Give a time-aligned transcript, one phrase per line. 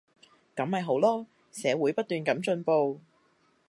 [0.55, 2.99] 噉咪好囉，社會不斷噉進步